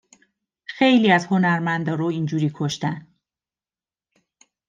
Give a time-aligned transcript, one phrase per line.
[0.65, 3.07] خیلی از هنرمندا رو اینجوری کشتن